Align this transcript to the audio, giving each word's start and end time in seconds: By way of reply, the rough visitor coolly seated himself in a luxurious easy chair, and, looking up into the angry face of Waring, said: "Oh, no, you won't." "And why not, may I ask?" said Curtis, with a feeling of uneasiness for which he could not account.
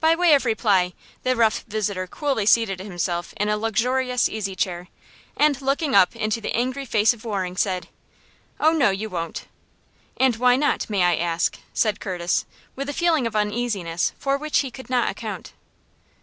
By 0.00 0.14
way 0.14 0.34
of 0.34 0.44
reply, 0.44 0.92
the 1.22 1.34
rough 1.34 1.64
visitor 1.66 2.06
coolly 2.06 2.44
seated 2.44 2.78
himself 2.78 3.32
in 3.38 3.48
a 3.48 3.56
luxurious 3.56 4.28
easy 4.28 4.54
chair, 4.54 4.88
and, 5.34 5.58
looking 5.62 5.94
up 5.94 6.14
into 6.14 6.42
the 6.42 6.52
angry 6.54 6.84
face 6.84 7.14
of 7.14 7.24
Waring, 7.24 7.56
said: 7.56 7.88
"Oh, 8.60 8.72
no, 8.72 8.90
you 8.90 9.08
won't." 9.08 9.46
"And 10.18 10.36
why 10.36 10.56
not, 10.56 10.90
may 10.90 11.02
I 11.04 11.16
ask?" 11.16 11.58
said 11.72 12.00
Curtis, 12.00 12.44
with 12.74 12.90
a 12.90 12.92
feeling 12.92 13.26
of 13.26 13.34
uneasiness 13.34 14.12
for 14.18 14.36
which 14.36 14.58
he 14.58 14.70
could 14.70 14.90
not 14.90 15.08
account. 15.10 15.54